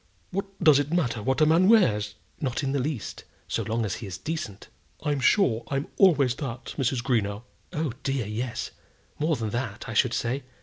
What 0.31 0.47
does 0.63 0.79
it 0.79 0.91
matter 0.91 1.21
what 1.21 1.41
a 1.41 1.45
man 1.45 1.69
wears?" 1.69 2.15
"Not 2.39 2.63
in 2.63 2.71
the 2.71 2.79
least, 2.79 3.23
so 3.47 3.61
long 3.61 3.85
as 3.85 3.97
he 3.97 4.07
is 4.07 4.17
decent." 4.17 4.67
"I'm 5.03 5.19
sure 5.19 5.63
I'm 5.67 5.89
always 5.97 6.33
that, 6.37 6.73
Mrs. 6.75 7.03
Greenow." 7.03 7.43
"Oh, 7.71 7.93
dear, 8.01 8.25
yes. 8.25 8.71
More 9.19 9.35
than 9.35 9.51
that, 9.51 9.87
I 9.87 9.93
should 9.93 10.15
say. 10.15 10.41